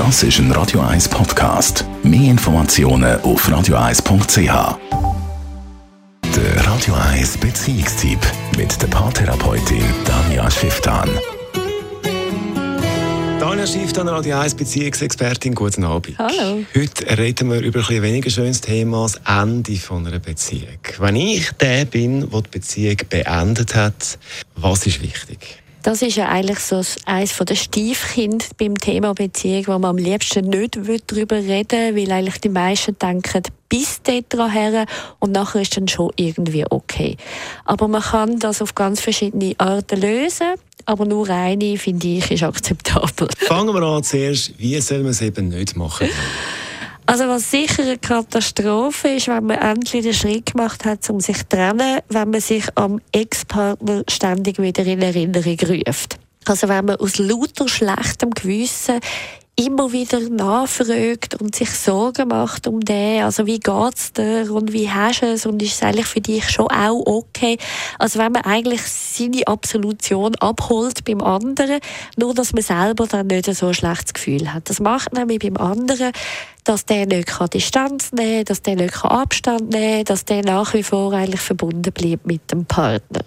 [0.00, 1.84] Das ist ein Radio 1 Podcast.
[2.02, 4.78] Mehr Informationen auf radio1.ch.
[6.34, 8.18] Der Radio 1 Beziehungstyp
[8.56, 11.10] mit der Paartherapeutin Danja Schifftan.
[13.38, 16.16] Daniel Schifftan, Radio 1 Beziehungsexpertin, guten Abend.
[16.18, 16.64] Hallo.
[16.74, 20.78] Heute reden wir über ein bisschen weniger schönes Thema, das Ende von einer Beziehung.
[20.98, 24.18] Wenn ich der bin, der die Beziehung beendet hat,
[24.56, 25.60] was ist wichtig?
[25.82, 30.48] Das ist ja eigentlich so eines der Stiefkind beim Thema Beziehung, wo man am liebsten
[30.48, 34.84] nicht darüber reden will, weil eigentlich die meisten denken, bis dort her
[35.20, 37.16] und nachher ist dann schon irgendwie okay.
[37.64, 42.42] Aber man kann das auf ganz verschiedene Arten lösen, aber nur eine, finde ich, ist
[42.42, 43.28] akzeptabel.
[43.38, 46.08] Fangen wir an zuerst, wie soll man es eben nicht machen?
[47.10, 51.38] Also was sicher eine Katastrophe ist, wenn man endlich den Schritt gemacht hat, um sich
[51.38, 56.20] zu trennen, wenn man sich am Ex-Partner ständig wieder in Erinnerung ruft.
[56.44, 59.00] Also wenn man aus lauter schlechtem Gewissen
[59.56, 64.88] immer wieder nachfragt und sich Sorgen macht um den, also wie geht's dir und wie
[64.88, 67.58] hast du es und ist es eigentlich für dich schon auch okay?
[67.98, 71.80] Also wenn man eigentlich seine Absolution abholt beim anderen,
[72.16, 74.70] nur dass man selber dann nicht so ein schlechtes Gefühl hat.
[74.70, 76.12] Das macht nämlich beim anderen,
[76.70, 80.72] dass der nicht Distanz nehmen kann, dass der nicht Abstand nehmen kann, dass der nach
[80.72, 83.22] wie vor eigentlich verbunden bleibt mit dem Partner.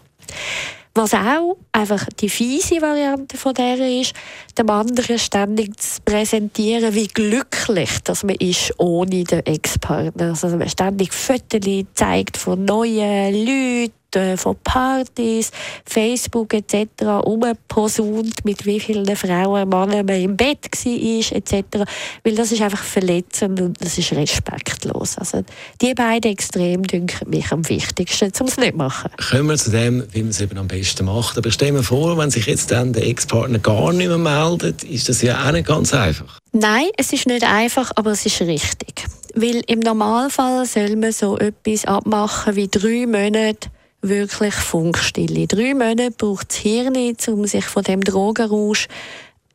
[0.96, 4.14] Was auch einfach die fiese Variante von der ist,
[4.58, 10.30] dem anderen ständig zu präsentieren, wie glücklich dass man ist ohne den Ex-Partner.
[10.30, 14.03] Also man ständig Fotos zeigt von neuen Leuten,
[14.38, 15.52] von Partys,
[15.86, 16.88] Facebook etc.
[17.24, 21.90] umposaunt, mit wie vielen Frauen, Männern man im Bett war etc.
[22.24, 25.18] Weil das ist einfach verletzend und das ist respektlos.
[25.18, 25.44] Also
[25.82, 29.12] die beiden Extreme dünken mich am wichtigsten, um es nicht zu machen.
[29.30, 31.38] Kommen wir zu dem, wie man es eben am besten macht.
[31.38, 35.10] Aber stell mir vor, wenn sich jetzt dann der Ex-Partner gar nicht mehr meldet, ist
[35.10, 36.40] das ja auch nicht ganz einfach.
[36.52, 39.06] Nein, es ist nicht einfach, aber es ist richtig.
[39.36, 43.70] Weil im Normalfall soll man so etwas abmachen wie drei Monate
[44.04, 45.48] wirklich Funkstille.
[45.48, 48.88] Drei Monate braucht das Hirn, um sich von dem Drogenrausch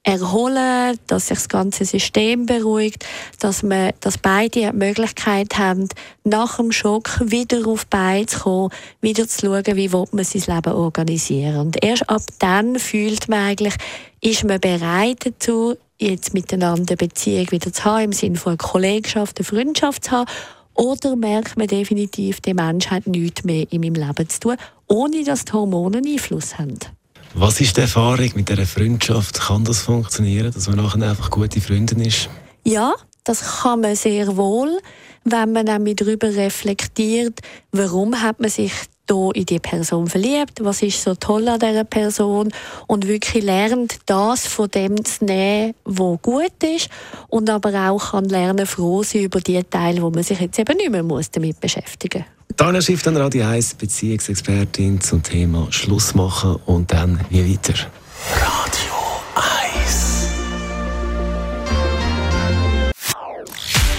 [0.02, 3.04] erholen, dass sich das ganze System beruhigt,
[3.40, 5.88] dass, man, dass beide die Möglichkeit haben,
[6.24, 8.70] nach dem Schock wieder auf Beine zu kommen,
[9.02, 13.74] wieder zu schauen, wie man sein Leben organisieren Und erst ab dann fühlt man eigentlich,
[14.22, 18.58] ist man bereit dazu, jetzt miteinander eine Beziehung wieder zu haben, im Sinne von einer
[18.58, 20.30] Kollegschaft, eine Freundschaft zu haben
[20.78, 24.56] oder merkt man definitiv, der Mensch hat nichts mehr in meinem Leben zu tun,
[24.86, 26.78] ohne dass die Hormone Einfluss haben?
[27.34, 29.40] Was ist die Erfahrung mit dieser Freundschaft?
[29.40, 32.30] Kann das funktionieren, dass man nachher einfach gute Freundin ist?
[32.64, 32.94] Ja,
[33.24, 34.78] das kann man sehr wohl,
[35.24, 37.40] wenn man nämlich darüber reflektiert,
[37.72, 38.72] warum hat man sich
[39.08, 42.50] hier in die Person verliebt, was ist so toll an dieser Person
[42.86, 46.88] und wirklich lernt, das von dem zu nehmen, was gut ist
[47.28, 50.76] und aber auch kann lernen, froh sein über die Teile, wo man sich jetzt eben
[50.76, 52.56] nicht mehr muss damit beschäftigen muss.
[52.56, 57.74] Daniel Schiff, dann Radio 1, Beziehungsexpertin zum Thema Schluss machen und dann wie weiter.